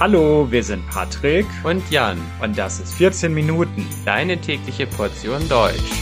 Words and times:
Hallo, 0.00 0.50
wir 0.50 0.64
sind 0.64 0.88
Patrick. 0.88 1.46
Und 1.62 1.90
Jan. 1.90 2.18
Und 2.40 2.56
das 2.56 2.80
ist 2.80 2.94
14 2.94 3.34
Minuten, 3.34 3.86
deine 4.06 4.40
tägliche 4.40 4.86
Portion 4.86 5.46
Deutsch. 5.46 5.92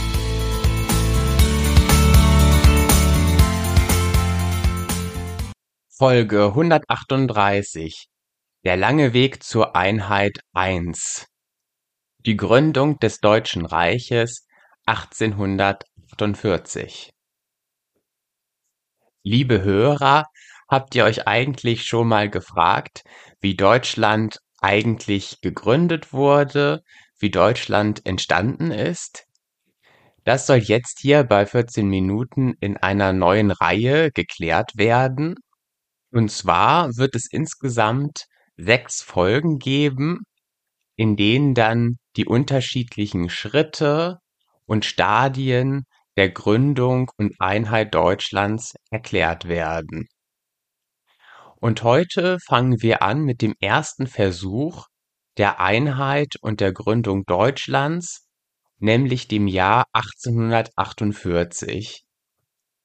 Folge 5.89 6.45
138 6.45 8.07
Der 8.63 8.77
lange 8.77 9.15
Weg 9.15 9.43
zur 9.43 9.75
Einheit 9.75 10.39
1 10.53 11.27
Die 12.25 12.37
Gründung 12.37 13.01
des 13.01 13.19
Deutschen 13.19 13.67
Reiches 13.67 14.47
1848 14.87 17.11
Liebe 19.25 19.63
Hörer, 19.63 20.27
habt 20.69 20.95
ihr 20.95 21.05
euch 21.05 21.27
eigentlich 21.27 21.87
schon 21.87 22.09
mal 22.09 22.29
gefragt, 22.31 23.03
wie 23.41 23.57
Deutschland 23.57 24.39
eigentlich 24.61 25.41
gegründet 25.41 26.13
wurde, 26.13 26.83
wie 27.19 27.31
Deutschland 27.31 28.05
entstanden 28.07 28.71
ist? 28.71 29.25
Das 30.25 30.47
soll 30.47 30.59
jetzt 30.59 31.01
hier 31.01 31.25
bei 31.25 31.47
14 31.47 31.89
Minuten 31.89 32.55
in 32.61 32.77
einer 32.77 33.13
neuen 33.13 33.51
Reihe 33.51 34.11
geklärt 34.13 34.73
werden. 34.77 35.37
Und 36.13 36.31
zwar 36.31 36.97
wird 36.97 37.15
es 37.15 37.29
insgesamt 37.31 38.27
sechs 38.57 39.01
Folgen 39.03 39.59
geben, 39.59 40.25
in 40.97 41.17
denen 41.17 41.55
dann 41.55 41.97
die 42.17 42.27
unterschiedlichen 42.27 43.31
Schritte 43.31 44.19
und 44.67 44.85
Stadien 44.85 45.85
der 46.17 46.31
Gründung 46.31 47.11
und 47.17 47.35
Einheit 47.39 47.95
Deutschlands 47.95 48.75
erklärt 48.91 49.49
werden. 49.49 50.09
Und 51.61 51.83
heute 51.83 52.39
fangen 52.47 52.83
wir 52.83 53.03
an 53.03 53.23
mit 53.23 53.43
dem 53.43 53.53
ersten 53.59 54.07
Versuch 54.07 54.87
der 55.39 55.59
Einheit 55.59 56.37
und 56.41 56.61
der 56.61 56.73
Gründung 56.73 57.25
Deutschlands, 57.25 58.29
nämlich 58.79 59.27
dem 59.27 59.49
Jahr 59.49 59.87
1848, 59.93 62.05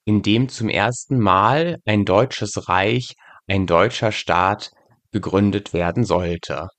in 0.05 0.23
dem 0.23 0.49
zum 0.49 0.69
ersten 0.69 1.19
Mal 1.19 1.77
ein 1.85 2.03
deutsches 2.03 2.67
Reich, 2.67 3.13
ein 3.45 3.67
deutscher 3.67 4.11
Staat 4.11 4.71
gegründet 5.11 5.73
werden 5.73 6.03
sollte. 6.03 6.69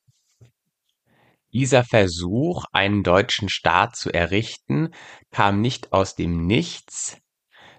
Dieser 1.52 1.84
Versuch, 1.84 2.64
einen 2.72 3.04
deutschen 3.04 3.48
Staat 3.48 3.94
zu 3.94 4.12
errichten, 4.12 4.88
kam 5.30 5.60
nicht 5.60 5.92
aus 5.92 6.16
dem 6.16 6.44
Nichts, 6.44 7.18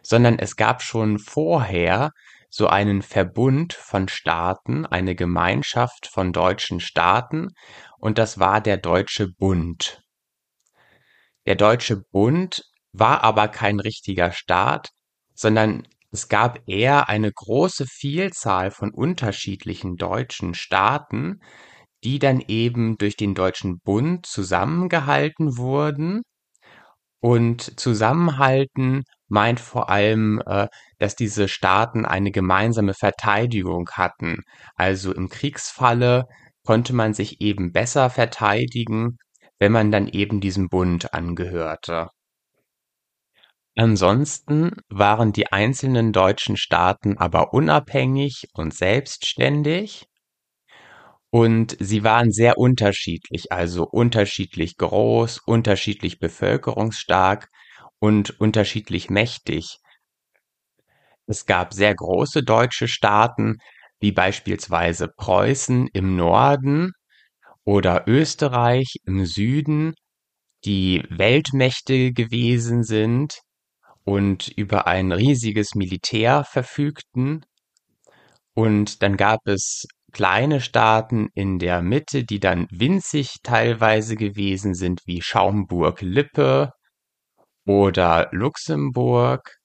sondern 0.02 0.40
es 0.40 0.56
gab 0.56 0.82
schon 0.82 1.20
vorher 1.20 2.12
so 2.56 2.68
einen 2.68 3.02
Verbund 3.02 3.74
von 3.74 4.08
Staaten, 4.08 4.86
eine 4.86 5.14
Gemeinschaft 5.14 6.08
von 6.08 6.32
deutschen 6.32 6.80
Staaten, 6.80 7.50
und 7.98 8.18
das 8.18 8.40
war 8.40 8.62
der 8.62 8.78
Deutsche 8.78 9.28
Bund. 9.28 10.02
Der 11.46 11.56
Deutsche 11.56 11.98
Bund 12.14 12.64
war 12.94 13.26
aber 13.26 13.50
kein 13.50 13.82
richtiger 13.82 14.32
Staat, 14.32 14.92
sondern 15.34 15.86
es 16.14 16.30
gab 16.30 16.62
eher 16.66 17.10
eine 17.10 17.30
große 17.30 17.88
Vielzahl 17.88 18.72
von 18.72 18.94
unterschiedlichen 18.94 19.98
deutschen 19.98 20.54
Staaten, 20.54 21.42
die 22.06 22.20
dann 22.20 22.40
eben 22.40 22.98
durch 22.98 23.18
den 23.18 23.36
Deutschen 23.36 23.82
Bund 23.82 24.26
zusammengehalten 24.26 25.58
wurden. 25.58 26.22
Und 27.20 27.80
zusammenhalten 27.80 29.04
meint 29.28 29.60
vor 29.60 29.90
allem, 29.90 30.42
äh, 30.46 30.68
dass 31.00 31.16
diese 31.16 31.48
Staaten 31.48 32.06
eine 32.06 32.32
gemeinsame 32.32 32.94
Verteidigung 32.94 33.90
hatten. 33.94 34.44
Also 34.76 35.14
im 35.14 35.30
Kriegsfalle 35.30 36.26
konnte 36.64 36.94
man 36.94 37.14
sich 37.14 37.42
eben 37.42 37.72
besser 37.72 38.10
verteidigen, 38.10 39.18
wenn 39.60 39.72
man 39.72 39.92
dann 39.92 40.08
eben 40.08 40.42
diesem 40.42 40.70
Bund 40.70 41.14
angehörte. 41.14 42.10
Ansonsten 43.78 44.72
waren 44.90 45.34
die 45.34 45.52
einzelnen 45.52 46.14
deutschen 46.14 46.56
Staaten 46.56 47.18
aber 47.18 47.54
unabhängig 47.54 48.46
und 48.54 48.74
selbstständig 48.74 50.06
und 51.30 51.76
sie 51.82 52.06
waren 52.06 52.32
sehr 52.32 52.58
unterschiedlich, 52.58 53.52
also 53.52 53.86
unterschiedlich 53.86 54.78
groß, 54.78 55.42
unterschiedlich 55.46 56.20
bevölkerungsstark 56.20 57.50
und 58.00 58.40
unterschiedlich 58.40 59.10
mächtig. 59.10 59.78
Es 61.28 61.46
gab 61.46 61.74
sehr 61.74 61.96
große 61.96 62.44
deutsche 62.44 62.88
Staaten, 62.88 63.58
wie 64.00 64.12
beispielsweise 64.12 65.08
Preußen 65.08 65.88
im 65.94 66.16
Norden 66.16 66.92
oder 67.64 68.08
Österreich 68.08 68.96
im 69.06 69.26
Süden, 69.26 69.96
die 70.66 71.04
Weltmächte 71.10 72.12
gewesen 72.12 72.84
sind 72.84 73.40
und 74.04 74.48
über 74.50 74.88
ein 74.88 75.12
riesiges 75.12 75.76
Militär 75.76 76.44
verfügten. 76.44 77.46
Und 78.54 79.02
dann 79.04 79.18
gab 79.18 79.40
es 79.46 79.86
kleine 80.12 80.62
Staaten 80.62 81.28
in 81.34 81.60
der 81.60 81.82
Mitte, 81.82 82.24
die 82.24 82.40
dann 82.40 82.68
winzig 82.72 83.38
teilweise 83.44 84.16
gewesen 84.16 84.74
sind, 84.74 85.02
wie 85.06 85.22
Schaumburg-Lippe 85.22 86.72
oder 87.66 88.30
Luxemburg, 88.32 89.58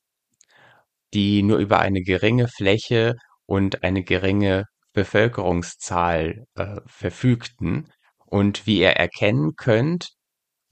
die 1.13 1.43
nur 1.43 1.59
über 1.59 1.81
eine 1.81 2.03
geringe 2.03 2.49
Fläche 2.49 3.15
und 3.47 3.83
eine 3.83 4.03
geringe 4.03 4.65
Bevölkerungszahl 4.93 6.47
äh, 6.55 6.81
verfügten. 6.87 7.89
Und 8.27 8.67
wie 8.67 8.81
ihr 8.81 8.91
erkennen 8.91 9.57
könnt, 9.57 10.11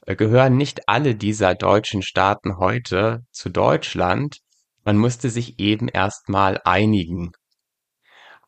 äh, 0.07 0.17
gehören 0.17 0.57
nicht 0.57 0.89
alle 0.89 1.15
dieser 1.15 1.55
deutschen 1.55 2.03
Staaten 2.03 2.57
heute 2.59 3.21
zu 3.31 3.51
Deutschland. 3.51 4.39
Man 4.85 4.97
musste 4.97 5.29
sich 5.29 5.59
eben 5.59 5.89
erstmal 5.89 6.61
einigen. 6.65 7.33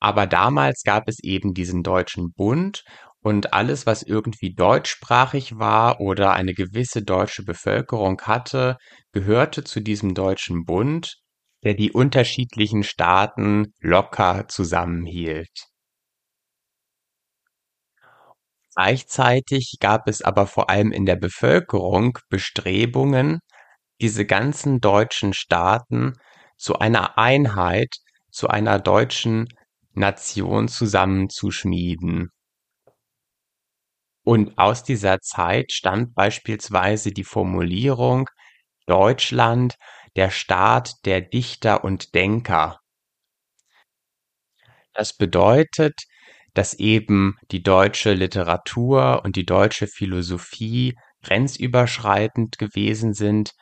Aber 0.00 0.26
damals 0.26 0.82
gab 0.82 1.08
es 1.08 1.18
eben 1.22 1.52
diesen 1.52 1.82
Deutschen 1.82 2.32
Bund 2.32 2.82
und 3.22 3.52
alles, 3.52 3.86
was 3.86 4.02
irgendwie 4.02 4.54
deutschsprachig 4.54 5.58
war 5.58 6.00
oder 6.00 6.32
eine 6.32 6.54
gewisse 6.54 7.02
deutsche 7.02 7.44
Bevölkerung 7.44 8.20
hatte, 8.22 8.76
gehörte 9.12 9.64
zu 9.64 9.80
diesem 9.80 10.14
Deutschen 10.14 10.64
Bund, 10.64 11.16
der 11.64 11.74
die 11.74 11.92
unterschiedlichen 11.92 12.82
Staaten 12.84 13.72
locker 13.80 14.48
zusammenhielt. 14.48 15.50
Gleichzeitig 18.74 19.76
gab 19.80 20.08
es 20.08 20.22
aber 20.22 20.46
vor 20.48 20.70
allem 20.70 20.90
in 20.90 21.06
der 21.06 21.14
Bevölkerung 21.16 22.18
Bestrebungen, 22.28 23.38
diese 24.00 24.26
ganzen 24.26 24.80
deutschen 24.80 25.34
Staaten 25.34 26.14
zu 26.56 26.78
einer 26.78 27.16
Einheit, 27.18 27.96
zu 28.30 28.48
einer 28.48 28.78
deutschen 28.80 29.48
Nation 29.94 30.68
zusammenzuschmieden. 30.68 32.30
Und 34.22 34.58
aus 34.58 34.84
dieser 34.84 35.20
Zeit 35.20 35.72
stammt 35.72 36.14
beispielsweise 36.14 37.12
die 37.12 37.24
Formulierung 37.24 38.28
Deutschland, 38.86 39.76
der 40.16 40.30
Staat 40.30 41.04
der 41.04 41.20
Dichter 41.20 41.84
und 41.84 42.14
Denker. 42.14 42.78
Das 44.92 45.16
bedeutet, 45.16 45.94
dass 46.54 46.74
eben 46.74 47.36
die 47.50 47.62
deutsche 47.62 48.12
Literatur 48.12 49.22
und 49.24 49.36
die 49.36 49.46
deutsche 49.46 49.86
Philosophie 49.86 50.96
grenzüberschreitend 51.22 52.58
gewesen 52.58 53.14
sind 53.14 53.52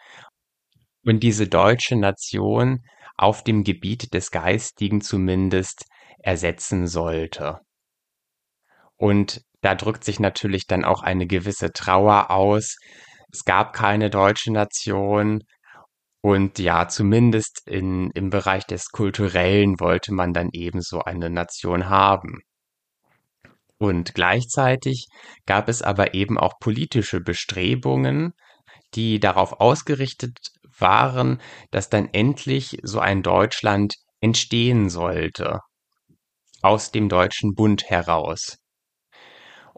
und 1.04 1.20
diese 1.22 1.48
deutsche 1.48 1.96
Nation 1.96 2.80
auf 3.16 3.44
dem 3.44 3.64
Gebiet 3.64 4.14
des 4.14 4.30
Geistigen 4.30 5.00
zumindest 5.00 5.84
ersetzen 6.20 6.86
sollte. 6.86 7.60
Und 8.96 9.42
da 9.60 9.74
drückt 9.74 10.04
sich 10.04 10.20
natürlich 10.20 10.66
dann 10.66 10.84
auch 10.84 11.02
eine 11.02 11.26
gewisse 11.26 11.72
Trauer 11.72 12.30
aus. 12.30 12.76
Es 13.32 13.44
gab 13.44 13.72
keine 13.72 14.10
deutsche 14.10 14.52
Nation. 14.52 15.42
Und 16.20 16.58
ja, 16.58 16.88
zumindest 16.88 17.62
in, 17.66 18.10
im 18.14 18.30
Bereich 18.30 18.64
des 18.66 18.88
Kulturellen 18.88 19.78
wollte 19.78 20.12
man 20.12 20.32
dann 20.32 20.50
eben 20.52 20.80
so 20.80 21.00
eine 21.00 21.30
Nation 21.30 21.88
haben. 21.88 22.40
Und 23.78 24.14
gleichzeitig 24.14 25.06
gab 25.46 25.68
es 25.68 25.82
aber 25.82 26.14
eben 26.14 26.36
auch 26.38 26.54
politische 26.58 27.20
Bestrebungen, 27.20 28.32
die 28.94 29.20
darauf 29.20 29.60
ausgerichtet 29.60 30.36
waren, 30.78 31.40
dass 31.70 31.88
dann 31.88 32.08
endlich 32.12 32.78
so 32.82 32.98
ein 32.98 33.22
Deutschland 33.22 33.94
entstehen 34.20 34.88
sollte. 34.88 35.60
Aus 36.60 36.90
dem 36.90 37.08
Deutschen 37.08 37.54
Bund 37.54 37.84
heraus. 37.88 38.58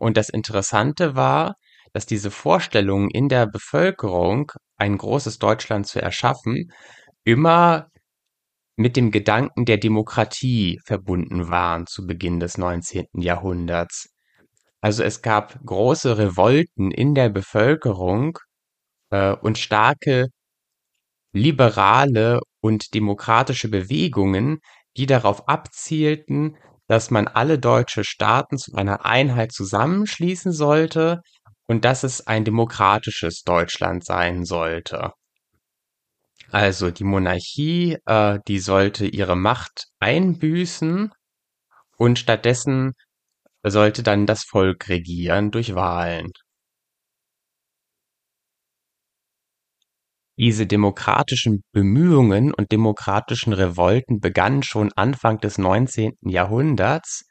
Und 0.01 0.17
das 0.17 0.31
Interessante 0.31 1.15
war, 1.15 1.57
dass 1.93 2.07
diese 2.07 2.31
Vorstellungen 2.31 3.11
in 3.11 3.29
der 3.29 3.47
Bevölkerung, 3.47 4.51
ein 4.77 4.97
großes 4.97 5.39
Deutschland 5.39 5.87
zu 5.87 6.01
erschaffen, 6.01 6.73
immer 7.25 7.89
mit 8.77 8.97
dem 8.97 9.11
Gedanken 9.11 9.67
der 9.67 9.77
Demokratie 9.77 10.81
verbunden 10.87 11.51
waren 11.51 11.87
zu 11.87 12.07
Beginn 12.07 12.41
des 12.41 12.57
19. 12.57 13.09
Jahrhunderts. 13.13 14.09
Also 14.81 15.03
es 15.03 15.21
gab 15.21 15.63
große 15.67 16.17
Revolten 16.17 16.91
in 16.91 17.15
der 17.15 17.29
Bevölkerung 17.29 18.39
äh, 19.11 19.35
und 19.35 19.59
starke 19.59 20.29
liberale 21.33 22.41
und 22.61 22.95
demokratische 22.95 23.69
Bewegungen, 23.69 24.61
die 24.97 25.05
darauf 25.05 25.47
abzielten, 25.47 26.57
dass 26.91 27.13
man 27.13 27.29
alle 27.29 27.61
deutsche 27.61 28.03
Staaten 28.03 28.59
zu 28.59 28.75
einer 28.75 29.05
Einheit 29.07 29.53
zusammenschließen 29.53 30.51
sollte 30.51 31.21
und 31.69 31.85
dass 31.85 32.03
es 32.03 32.27
ein 32.27 32.45
demokratisches 32.45 33.43
Deutschland 33.45 34.05
sein 34.05 34.45
sollte. 34.45 35.13
Also 36.51 36.91
die 36.91 37.05
Monarchie, 37.05 37.97
äh, 38.07 38.41
die 38.49 38.59
sollte 38.59 39.07
ihre 39.07 39.37
Macht 39.37 39.85
einbüßen 40.01 41.13
und 41.97 42.19
stattdessen 42.19 42.95
sollte 43.63 44.03
dann 44.03 44.27
das 44.27 44.43
Volk 44.43 44.89
regieren 44.89 45.53
durch 45.53 45.77
Wahlen. 45.77 46.33
Diese 50.41 50.67
demokratischen 50.67 51.65
Bemühungen 51.71 52.55
und 52.55 52.73
demokratischen 52.73 53.53
Revolten 53.53 54.21
begannen 54.21 54.63
schon 54.63 54.91
Anfang 54.97 55.37
des 55.37 55.59
19. 55.59 56.13
Jahrhunderts 56.23 57.27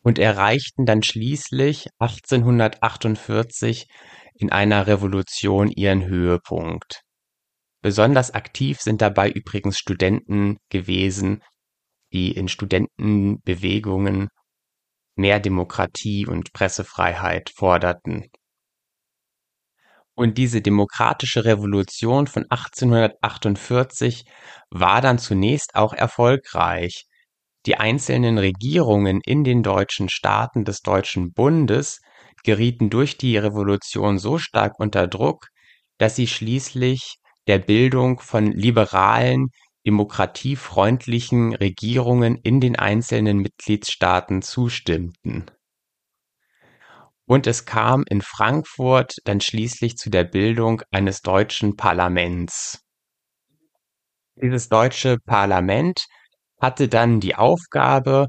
und 0.00 0.18
erreichten 0.18 0.86
dann 0.86 1.02
schließlich 1.02 1.88
1848 1.98 3.86
in 4.32 4.50
einer 4.50 4.86
Revolution 4.86 5.68
ihren 5.68 6.06
Höhepunkt. 6.06 7.02
Besonders 7.82 8.30
aktiv 8.30 8.80
sind 8.80 9.02
dabei 9.02 9.30
übrigens 9.30 9.76
Studenten 9.76 10.56
gewesen, 10.70 11.42
die 12.14 12.32
in 12.32 12.48
Studentenbewegungen 12.48 14.28
mehr 15.16 15.38
Demokratie 15.38 16.26
und 16.26 16.54
Pressefreiheit 16.54 17.50
forderten. 17.54 18.30
Und 20.14 20.36
diese 20.36 20.60
demokratische 20.60 21.44
Revolution 21.44 22.26
von 22.26 22.44
1848 22.50 24.24
war 24.70 25.00
dann 25.00 25.18
zunächst 25.18 25.74
auch 25.74 25.94
erfolgreich. 25.94 27.06
Die 27.66 27.76
einzelnen 27.76 28.38
Regierungen 28.38 29.20
in 29.24 29.44
den 29.44 29.62
deutschen 29.62 30.08
Staaten 30.08 30.64
des 30.64 30.80
Deutschen 30.80 31.32
Bundes 31.32 32.00
gerieten 32.44 32.90
durch 32.90 33.16
die 33.16 33.36
Revolution 33.36 34.18
so 34.18 34.38
stark 34.38 34.78
unter 34.78 35.06
Druck, 35.06 35.46
dass 35.98 36.16
sie 36.16 36.26
schließlich 36.26 37.16
der 37.46 37.58
Bildung 37.58 38.20
von 38.20 38.50
liberalen, 38.52 39.48
demokratiefreundlichen 39.86 41.54
Regierungen 41.54 42.36
in 42.36 42.60
den 42.60 42.76
einzelnen 42.76 43.38
Mitgliedstaaten 43.38 44.42
zustimmten 44.42 45.46
und 47.26 47.46
es 47.46 47.64
kam 47.64 48.04
in 48.08 48.20
Frankfurt 48.20 49.16
dann 49.24 49.40
schließlich 49.40 49.96
zu 49.96 50.10
der 50.10 50.24
Bildung 50.24 50.82
eines 50.90 51.22
deutschen 51.22 51.76
Parlaments. 51.76 52.80
Dieses 54.36 54.68
deutsche 54.68 55.18
Parlament 55.18 56.06
hatte 56.60 56.88
dann 56.88 57.20
die 57.20 57.34
Aufgabe, 57.34 58.28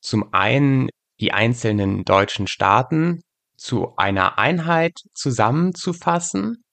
zum 0.00 0.32
einen 0.32 0.88
die 1.20 1.32
einzelnen 1.32 2.04
deutschen 2.04 2.46
Staaten 2.46 3.20
zu 3.56 3.94
einer 3.96 4.38
Einheit 4.38 4.94
zusammenzufassen 5.12 6.64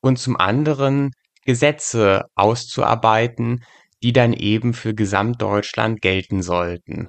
und 0.00 0.18
zum 0.18 0.36
anderen 0.36 1.10
Gesetze 1.44 2.26
auszuarbeiten, 2.36 3.64
die 4.02 4.12
dann 4.12 4.32
eben 4.32 4.72
für 4.72 4.94
Gesamtdeutschland 4.94 6.00
gelten 6.00 6.42
sollten 6.42 7.08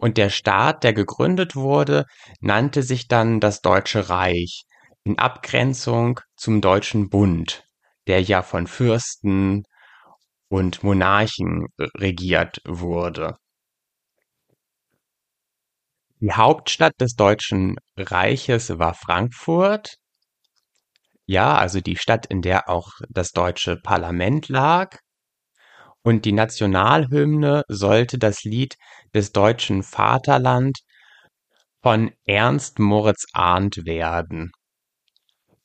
und 0.00 0.16
der 0.16 0.30
Staat, 0.30 0.82
der 0.82 0.94
gegründet 0.94 1.54
wurde, 1.54 2.06
nannte 2.40 2.82
sich 2.82 3.06
dann 3.06 3.38
das 3.38 3.60
Deutsche 3.60 4.08
Reich 4.08 4.64
in 5.04 5.18
Abgrenzung 5.18 6.20
zum 6.36 6.62
Deutschen 6.62 7.10
Bund, 7.10 7.64
der 8.06 8.22
ja 8.22 8.42
von 8.42 8.66
Fürsten 8.66 9.64
und 10.48 10.82
Monarchen 10.82 11.66
regiert 11.78 12.58
wurde. 12.64 13.36
Die 16.20 16.32
Hauptstadt 16.32 16.94
des 17.00 17.14
Deutschen 17.14 17.76
Reiches 17.96 18.78
war 18.78 18.94
Frankfurt. 18.94 19.96
Ja, 21.26 21.56
also 21.56 21.80
die 21.80 21.96
Stadt, 21.96 22.26
in 22.26 22.40
der 22.40 22.68
auch 22.68 22.90
das 23.08 23.32
deutsche 23.32 23.76
Parlament 23.76 24.48
lag 24.48 24.98
und 26.02 26.24
die 26.24 26.32
Nationalhymne 26.32 27.62
sollte 27.68 28.18
das 28.18 28.44
Lied 28.44 28.76
des 29.14 29.32
deutschen 29.32 29.82
Vaterland 29.82 30.78
von 31.82 32.12
Ernst 32.26 32.78
Moritz 32.78 33.26
Arndt 33.32 33.84
werden. 33.84 34.52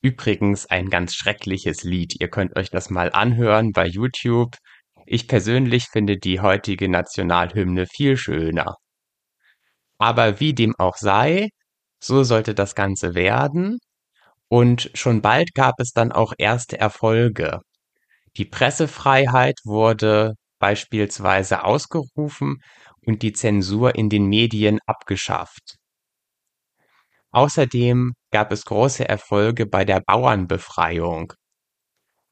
Übrigens 0.02 0.66
ein 0.66 0.88
ganz 0.88 1.14
schreckliches 1.14 1.82
Lied. 1.82 2.20
Ihr 2.20 2.28
könnt 2.28 2.56
euch 2.56 2.70
das 2.70 2.90
mal 2.90 3.10
anhören 3.12 3.72
bei 3.72 3.86
YouTube. 3.86 4.56
Ich 5.06 5.28
persönlich 5.28 5.86
finde 5.86 6.16
die 6.18 6.40
heutige 6.40 6.88
Nationalhymne 6.88 7.86
viel 7.86 8.16
schöner. 8.16 8.76
Aber 9.98 10.40
wie 10.40 10.54
dem 10.54 10.74
auch 10.78 10.96
sei, 10.96 11.48
so 12.00 12.22
sollte 12.22 12.54
das 12.54 12.74
Ganze 12.74 13.14
werden. 13.14 13.78
Und 14.48 14.90
schon 14.94 15.22
bald 15.22 15.54
gab 15.54 15.80
es 15.80 15.92
dann 15.92 16.12
auch 16.12 16.32
erste 16.38 16.78
Erfolge. 16.78 17.60
Die 18.36 18.44
Pressefreiheit 18.44 19.60
wurde 19.64 20.34
beispielsweise 20.58 21.64
ausgerufen 21.64 22.62
und 23.06 23.22
die 23.22 23.32
Zensur 23.32 23.94
in 23.94 24.08
den 24.08 24.26
Medien 24.26 24.78
abgeschafft. 24.86 25.76
Außerdem 27.30 28.12
gab 28.30 28.52
es 28.52 28.64
große 28.64 29.08
Erfolge 29.08 29.66
bei 29.66 29.84
der 29.84 30.00
Bauernbefreiung. 30.00 31.32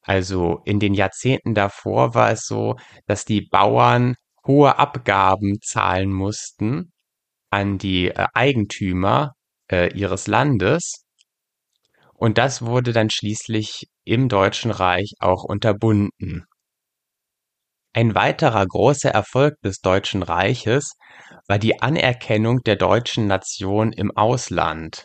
Also 0.03 0.61
in 0.65 0.81
den 0.81 0.95
Jahrzehnten 0.95 1.55
davor 1.55 2.15
war 2.15 2.31
es 2.31 2.45
so, 2.47 2.77
dass 3.07 3.25
die 3.25 3.43
Bauern 3.43 4.15
hohe 4.47 4.79
Abgaben 4.79 5.59
zahlen 5.63 6.13
mussten 6.13 6.93
an 7.51 7.79
die 7.79 8.09
äh, 8.09 8.27
Eigentümer 8.35 9.33
äh, 9.71 9.91
ihres 9.97 10.27
Landes 10.27 11.04
und 12.25 12.39
das 12.39 12.63
wurde 12.63 12.95
dann 12.95 13.11
schließlich 13.11 13.87
im 14.07 14.31
Deutschen 14.31 14.71
Reich 14.71 15.13
auch 15.19 15.45
unterbunden. 15.45 16.47
Ein 17.93 18.15
weiterer 18.15 18.65
großer 18.65 19.11
Erfolg 19.11 19.61
des 19.63 19.81
Deutschen 19.81 20.23
Reiches 20.23 20.95
war 21.49 21.59
die 21.59 21.83
Anerkennung 21.83 22.63
der 22.63 22.77
deutschen 22.77 23.27
Nation 23.27 23.93
im 23.93 24.11
Ausland. 24.17 25.05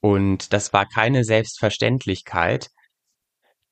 Und 0.00 0.52
das 0.52 0.74
war 0.74 0.84
keine 0.84 1.24
Selbstverständlichkeit. 1.24 2.68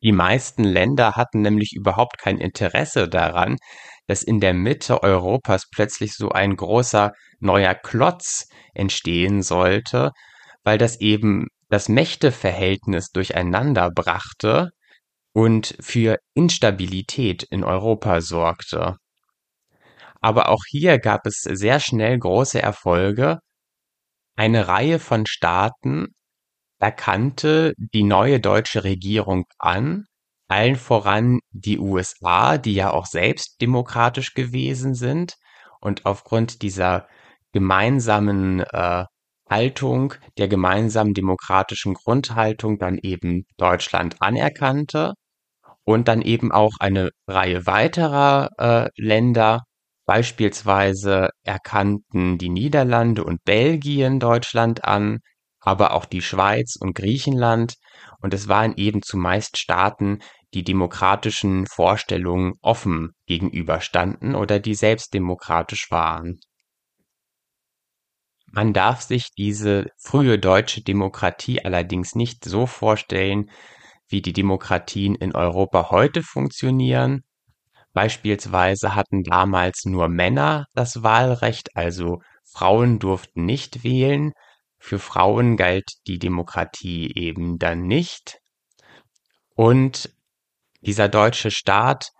Die 0.02 0.12
meisten 0.12 0.64
Länder 0.64 1.16
hatten 1.16 1.42
nämlich 1.42 1.74
überhaupt 1.74 2.16
kein 2.16 2.38
Interesse 2.38 3.06
daran, 3.06 3.58
dass 4.06 4.22
in 4.22 4.40
der 4.40 4.54
Mitte 4.54 5.02
Europas 5.02 5.64
plötzlich 5.70 6.14
so 6.14 6.30
ein 6.30 6.56
großer 6.56 7.12
neuer 7.38 7.74
Klotz 7.74 8.48
entstehen 8.72 9.42
sollte, 9.42 10.12
weil 10.64 10.78
das 10.78 11.00
eben 11.00 11.48
das 11.70 11.88
Mächteverhältnis 11.88 13.10
durcheinander 13.10 13.90
brachte 13.90 14.70
und 15.32 15.76
für 15.80 16.18
Instabilität 16.34 17.44
in 17.44 17.64
Europa 17.64 18.20
sorgte. 18.20 18.96
Aber 20.20 20.50
auch 20.50 20.64
hier 20.68 20.98
gab 20.98 21.26
es 21.26 21.40
sehr 21.42 21.80
schnell 21.80 22.18
große 22.18 22.60
Erfolge. 22.60 23.38
Eine 24.36 24.68
Reihe 24.68 24.98
von 24.98 25.24
Staaten 25.26 26.08
erkannte 26.78 27.72
die 27.76 28.02
neue 28.02 28.40
deutsche 28.40 28.84
Regierung 28.84 29.44
an, 29.58 30.06
allen 30.48 30.76
voran 30.76 31.38
die 31.50 31.78
USA, 31.78 32.58
die 32.58 32.74
ja 32.74 32.90
auch 32.90 33.06
selbst 33.06 33.60
demokratisch 33.60 34.34
gewesen 34.34 34.94
sind 34.94 35.36
und 35.80 36.04
aufgrund 36.06 36.62
dieser 36.62 37.06
gemeinsamen 37.52 38.60
äh, 38.60 39.04
Haltung 39.50 40.14
der 40.38 40.48
gemeinsamen 40.48 41.12
demokratischen 41.12 41.94
Grundhaltung 41.94 42.78
dann 42.78 42.98
eben 42.98 43.44
Deutschland 43.56 44.16
anerkannte 44.20 45.14
und 45.84 46.08
dann 46.08 46.22
eben 46.22 46.52
auch 46.52 46.72
eine 46.78 47.10
Reihe 47.26 47.66
weiterer 47.66 48.48
äh, 48.58 48.88
Länder, 48.96 49.64
beispielsweise 50.06 51.30
erkannten 51.44 52.38
die 52.38 52.48
Niederlande 52.48 53.24
und 53.24 53.44
Belgien 53.44 54.20
Deutschland 54.20 54.84
an, 54.84 55.18
aber 55.60 55.94
auch 55.94 56.04
die 56.04 56.22
Schweiz 56.22 56.76
und 56.80 56.94
Griechenland, 56.94 57.74
und 58.20 58.34
es 58.34 58.48
waren 58.48 58.74
eben 58.76 59.02
zumeist 59.02 59.58
Staaten, 59.58 60.20
die 60.54 60.64
demokratischen 60.64 61.66
Vorstellungen 61.66 62.54
offen 62.60 63.10
gegenüberstanden 63.26 64.34
oder 64.34 64.58
die 64.58 64.74
selbst 64.74 65.14
demokratisch 65.14 65.90
waren. 65.90 66.40
Man 68.52 68.72
darf 68.72 69.02
sich 69.02 69.30
diese 69.36 69.86
frühe 69.96 70.38
deutsche 70.38 70.82
Demokratie 70.82 71.64
allerdings 71.64 72.16
nicht 72.16 72.44
so 72.44 72.66
vorstellen, 72.66 73.50
wie 74.08 74.22
die 74.22 74.32
Demokratien 74.32 75.14
in 75.14 75.34
Europa 75.34 75.90
heute 75.90 76.22
funktionieren. 76.24 77.22
Beispielsweise 77.92 78.94
hatten 78.96 79.22
damals 79.22 79.84
nur 79.84 80.08
Männer 80.08 80.66
das 80.74 81.02
Wahlrecht, 81.02 81.76
also 81.76 82.20
Frauen 82.44 82.98
durften 82.98 83.44
nicht 83.44 83.84
wählen. 83.84 84.32
Für 84.78 84.98
Frauen 84.98 85.56
galt 85.56 85.92
die 86.08 86.18
Demokratie 86.18 87.12
eben 87.14 87.58
dann 87.58 87.82
nicht. 87.82 88.38
Und 89.54 90.10
dieser 90.80 91.08
deutsche 91.08 91.50
Staat 91.50 92.10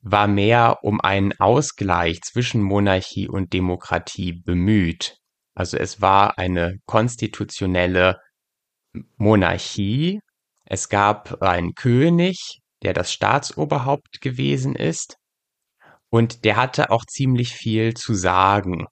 war 0.00 0.26
mehr 0.26 0.78
um 0.82 1.00
einen 1.00 1.32
Ausgleich 1.38 2.22
zwischen 2.22 2.62
Monarchie 2.62 3.28
und 3.28 3.52
Demokratie 3.52 4.32
bemüht. 4.32 5.18
Also 5.56 5.78
es 5.78 6.00
war 6.02 6.38
eine 6.38 6.76
konstitutionelle 6.86 8.20
Monarchie. 9.16 10.20
Es 10.66 10.88
gab 10.88 11.42
einen 11.42 11.74
König, 11.74 12.60
der 12.82 12.92
das 12.92 13.12
Staatsoberhaupt 13.12 14.20
gewesen 14.20 14.76
ist. 14.76 15.16
Und 16.10 16.44
der 16.44 16.56
hatte 16.56 16.90
auch 16.90 17.04
ziemlich 17.06 17.54
viel 17.54 17.94
zu 17.94 18.14
sagen. 18.14 18.86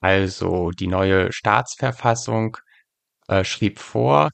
Also 0.00 0.70
die 0.70 0.86
neue 0.88 1.32
Staatsverfassung 1.32 2.56
äh, 3.28 3.44
schrieb 3.44 3.78
vor, 3.78 4.30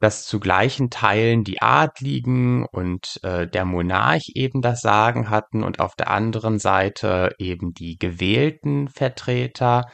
dass 0.00 0.26
zu 0.26 0.40
gleichen 0.40 0.90
Teilen 0.90 1.44
die 1.44 1.60
Adligen 1.60 2.66
und 2.66 3.18
äh, 3.22 3.46
der 3.46 3.64
Monarch 3.64 4.30
eben 4.34 4.62
das 4.62 4.80
Sagen 4.80 5.30
hatten 5.30 5.62
und 5.62 5.80
auf 5.80 5.94
der 5.94 6.10
anderen 6.10 6.58
Seite 6.58 7.34
eben 7.38 7.72
die 7.72 7.96
gewählten 7.98 8.88
Vertreter 8.88 9.84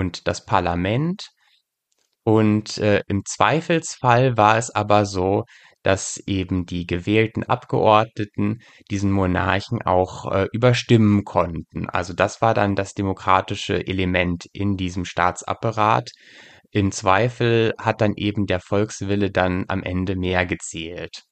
und 0.00 0.26
das 0.26 0.44
Parlament. 0.44 1.30
Und 2.24 2.78
äh, 2.78 3.02
im 3.08 3.24
Zweifelsfall 3.24 4.36
war 4.36 4.58
es 4.58 4.70
aber 4.74 5.06
so, 5.06 5.44
dass 5.82 6.18
eben 6.26 6.66
die 6.66 6.86
gewählten 6.86 7.44
Abgeordneten 7.44 8.60
diesen 8.90 9.10
Monarchen 9.12 9.80
auch 9.82 10.30
äh, 10.30 10.46
überstimmen 10.52 11.24
konnten. 11.24 11.88
Also 11.88 12.12
das 12.12 12.42
war 12.42 12.54
dann 12.54 12.76
das 12.76 12.92
demokratische 12.92 13.86
Element 13.86 14.46
in 14.52 14.76
diesem 14.76 15.04
Staatsapparat. 15.04 16.10
Im 16.70 16.92
Zweifel 16.92 17.74
hat 17.78 18.00
dann 18.00 18.14
eben 18.16 18.46
der 18.46 18.60
Volkswille 18.60 19.30
dann 19.30 19.64
am 19.68 19.82
Ende 19.82 20.16
mehr 20.16 20.46
gezählt. 20.46 21.22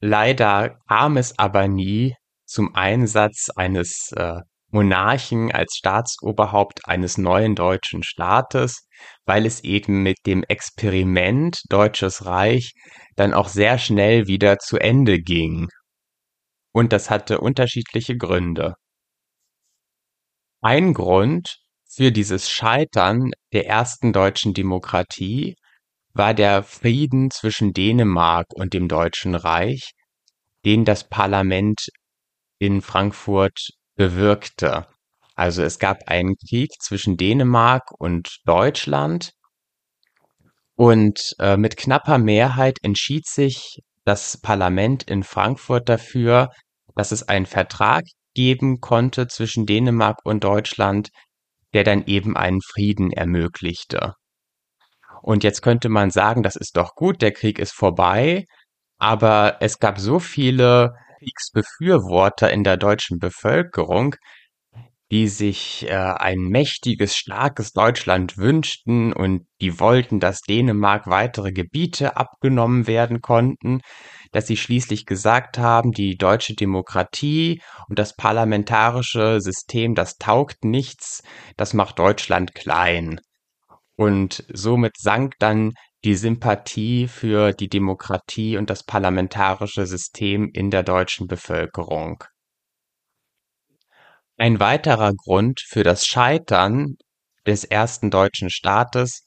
Leider 0.00 0.78
kam 0.88 1.16
es 1.16 1.38
aber 1.38 1.68
nie 1.68 2.14
zum 2.46 2.74
Einsatz 2.74 3.48
eines 3.54 4.12
äh, 4.16 4.40
Monarchen 4.74 5.52
als 5.52 5.76
Staatsoberhaupt 5.76 6.88
eines 6.88 7.16
neuen 7.16 7.54
deutschen 7.54 8.02
Staates, 8.02 8.88
weil 9.24 9.46
es 9.46 9.62
eben 9.62 10.02
mit 10.02 10.18
dem 10.26 10.42
Experiment 10.42 11.62
Deutsches 11.70 12.26
Reich 12.26 12.72
dann 13.14 13.34
auch 13.34 13.46
sehr 13.46 13.78
schnell 13.78 14.26
wieder 14.26 14.58
zu 14.58 14.76
Ende 14.78 15.20
ging. 15.20 15.68
Und 16.72 16.92
das 16.92 17.08
hatte 17.08 17.38
unterschiedliche 17.38 18.16
Gründe. 18.16 18.74
Ein 20.60 20.92
Grund 20.92 21.58
für 21.88 22.10
dieses 22.10 22.50
Scheitern 22.50 23.30
der 23.52 23.68
ersten 23.68 24.12
deutschen 24.12 24.54
Demokratie 24.54 25.54
war 26.14 26.34
der 26.34 26.64
Frieden 26.64 27.30
zwischen 27.30 27.72
Dänemark 27.72 28.46
und 28.54 28.74
dem 28.74 28.88
Deutschen 28.88 29.36
Reich, 29.36 29.92
den 30.64 30.84
das 30.84 31.08
Parlament 31.08 31.90
in 32.58 32.82
Frankfurt 32.82 33.68
bewirkte. 33.96 34.86
Also 35.34 35.62
es 35.62 35.78
gab 35.78 36.08
einen 36.08 36.36
Krieg 36.36 36.70
zwischen 36.80 37.16
Dänemark 37.16 37.90
und 37.98 38.38
Deutschland 38.44 39.32
und 40.76 41.34
äh, 41.38 41.56
mit 41.56 41.76
knapper 41.76 42.18
Mehrheit 42.18 42.78
entschied 42.82 43.26
sich 43.26 43.80
das 44.04 44.40
Parlament 44.40 45.04
in 45.04 45.22
Frankfurt 45.22 45.88
dafür, 45.88 46.50
dass 46.94 47.12
es 47.12 47.22
einen 47.28 47.46
Vertrag 47.46 48.04
geben 48.34 48.80
konnte 48.80 49.28
zwischen 49.28 49.66
Dänemark 49.66 50.18
und 50.24 50.44
Deutschland, 50.44 51.10
der 51.72 51.84
dann 51.84 52.04
eben 52.06 52.36
einen 52.36 52.60
Frieden 52.60 53.12
ermöglichte. 53.12 54.14
Und 55.22 55.42
jetzt 55.42 55.62
könnte 55.62 55.88
man 55.88 56.10
sagen, 56.10 56.42
das 56.42 56.56
ist 56.56 56.76
doch 56.76 56.94
gut, 56.94 57.22
der 57.22 57.32
Krieg 57.32 57.58
ist 57.58 57.72
vorbei, 57.72 58.44
aber 58.98 59.56
es 59.60 59.78
gab 59.78 59.98
so 59.98 60.18
viele 60.18 60.92
Kriegsbefürworter 61.24 62.50
in 62.50 62.64
der 62.64 62.76
deutschen 62.76 63.18
Bevölkerung, 63.18 64.14
die 65.10 65.28
sich 65.28 65.86
äh, 65.88 65.94
ein 65.94 66.38
mächtiges, 66.38 67.16
starkes 67.16 67.72
Deutschland 67.72 68.36
wünschten 68.36 69.12
und 69.12 69.46
die 69.60 69.78
wollten, 69.78 70.18
dass 70.18 70.40
Dänemark 70.40 71.06
weitere 71.06 71.52
Gebiete 71.52 72.16
abgenommen 72.16 72.86
werden 72.86 73.20
konnten, 73.20 73.80
dass 74.32 74.46
sie 74.46 74.56
schließlich 74.56 75.06
gesagt 75.06 75.58
haben, 75.58 75.92
die 75.92 76.16
deutsche 76.16 76.54
Demokratie 76.54 77.62
und 77.88 77.98
das 77.98 78.16
parlamentarische 78.16 79.40
System, 79.40 79.94
das 79.94 80.16
taugt 80.16 80.64
nichts, 80.64 81.22
das 81.56 81.74
macht 81.74 81.98
Deutschland 81.98 82.54
klein. 82.54 83.20
Und 83.96 84.44
somit 84.52 84.96
sank 84.98 85.34
dann 85.38 85.74
die 86.04 86.14
Sympathie 86.14 87.08
für 87.08 87.52
die 87.52 87.68
Demokratie 87.68 88.58
und 88.58 88.68
das 88.68 88.84
parlamentarische 88.84 89.86
System 89.86 90.50
in 90.52 90.70
der 90.70 90.82
deutschen 90.82 91.26
Bevölkerung. 91.26 92.22
Ein 94.36 94.60
weiterer 94.60 95.12
Grund 95.14 95.60
für 95.66 95.82
das 95.82 96.04
Scheitern 96.04 96.96
des 97.46 97.64
ersten 97.64 98.10
deutschen 98.10 98.50
Staates 98.50 99.24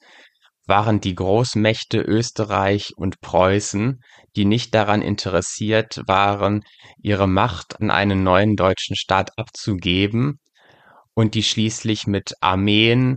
waren 0.66 1.00
die 1.00 1.14
Großmächte 1.14 2.00
Österreich 2.00 2.92
und 2.96 3.20
Preußen, 3.20 4.00
die 4.36 4.44
nicht 4.44 4.74
daran 4.74 5.02
interessiert 5.02 6.02
waren, 6.06 6.62
ihre 7.02 7.26
Macht 7.26 7.80
an 7.80 7.90
einen 7.90 8.22
neuen 8.22 8.54
deutschen 8.54 8.94
Staat 8.94 9.30
abzugeben 9.38 10.38
und 11.14 11.34
die 11.34 11.42
schließlich 11.42 12.06
mit 12.06 12.34
Armeen, 12.40 13.16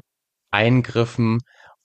Eingriffen 0.49 1.39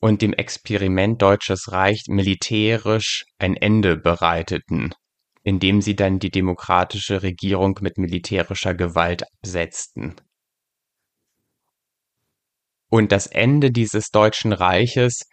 und 0.06 0.22
dem 0.22 0.32
Experiment 0.32 1.20
Deutsches 1.20 1.72
Reich 1.72 2.04
militärisch 2.06 3.24
ein 3.38 3.56
Ende 3.56 3.96
bereiteten, 3.96 4.94
indem 5.42 5.82
sie 5.82 5.96
dann 5.96 6.20
die 6.20 6.30
demokratische 6.30 7.24
Regierung 7.24 7.78
mit 7.80 7.98
militärischer 7.98 8.74
Gewalt 8.74 9.24
absetzten. 9.24 10.14
Und 12.88 13.10
das 13.10 13.26
Ende 13.26 13.72
dieses 13.72 14.10
Deutschen 14.10 14.52
Reiches 14.52 15.28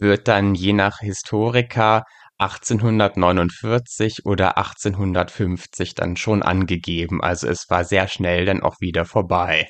wird 0.00 0.26
dann 0.26 0.56
je 0.56 0.72
nach 0.72 0.98
Historiker 0.98 2.02
1849 2.38 4.26
oder 4.26 4.58
1850 4.58 5.94
dann 5.94 6.16
schon 6.16 6.42
angegeben. 6.42 7.22
Also 7.22 7.46
es 7.46 7.70
war 7.70 7.84
sehr 7.84 8.08
schnell 8.08 8.44
dann 8.44 8.60
auch 8.60 8.80
wieder 8.80 9.04
vorbei. 9.04 9.68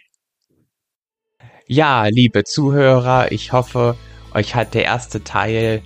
Ja, 1.66 2.06
liebe 2.06 2.44
Zuhörer, 2.44 3.30
ich 3.32 3.52
hoffe, 3.52 3.96
euch 4.36 4.54
hat 4.54 4.74
der 4.74 4.84
erste 4.84 5.24
Teil 5.24 5.82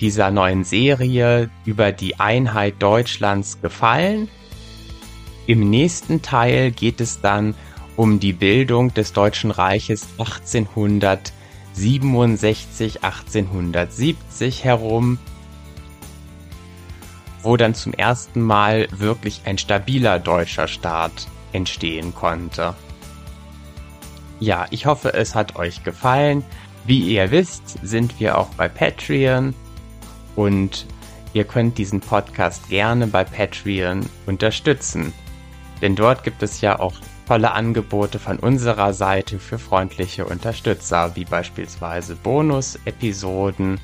dieser 0.00 0.30
neuen 0.30 0.64
Serie 0.64 1.50
über 1.64 1.92
die 1.92 2.18
Einheit 2.18 2.76
Deutschlands 2.80 3.60
gefallen. 3.60 4.28
Im 5.46 5.70
nächsten 5.70 6.22
Teil 6.22 6.72
geht 6.72 7.00
es 7.00 7.20
dann 7.20 7.54
um 7.94 8.18
die 8.18 8.32
Bildung 8.32 8.92
des 8.92 9.12
Deutschen 9.12 9.50
Reiches 9.50 10.08
1800 10.18 11.32
67, 11.76 13.04
1870 13.04 14.64
herum, 14.64 15.18
wo 17.42 17.58
dann 17.58 17.74
zum 17.74 17.92
ersten 17.92 18.40
Mal 18.40 18.88
wirklich 18.90 19.42
ein 19.44 19.58
stabiler 19.58 20.18
deutscher 20.18 20.68
Staat 20.68 21.28
entstehen 21.52 22.14
konnte. 22.14 22.74
Ja, 24.40 24.66
ich 24.70 24.86
hoffe, 24.86 25.12
es 25.12 25.34
hat 25.34 25.56
euch 25.56 25.84
gefallen. 25.84 26.44
Wie 26.86 27.00
ihr 27.00 27.32
wisst, 27.32 27.78
sind 27.82 28.20
wir 28.20 28.38
auch 28.38 28.48
bei 28.50 28.68
Patreon 28.68 29.54
und 30.36 30.86
ihr 31.32 31.42
könnt 31.42 31.78
diesen 31.78 32.00
Podcast 32.00 32.68
gerne 32.68 33.08
bei 33.08 33.24
Patreon 33.24 34.08
unterstützen. 34.26 35.12
Denn 35.82 35.96
dort 35.96 36.22
gibt 36.22 36.44
es 36.44 36.60
ja 36.60 36.78
auch 36.78 36.94
tolle 37.26 37.50
Angebote 37.50 38.20
von 38.20 38.38
unserer 38.38 38.92
Seite 38.92 39.40
für 39.40 39.58
freundliche 39.58 40.26
Unterstützer, 40.26 41.16
wie 41.16 41.24
beispielsweise 41.24 42.14
Bonus-Episoden 42.14 43.80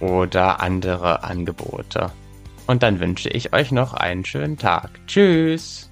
oder 0.00 0.60
andere 0.60 1.22
Angebote. 1.22 2.10
Und 2.66 2.82
dann 2.82 2.98
wünsche 2.98 3.28
ich 3.28 3.52
euch 3.52 3.70
noch 3.70 3.94
einen 3.94 4.24
schönen 4.24 4.56
Tag. 4.56 4.90
Tschüss! 5.06 5.91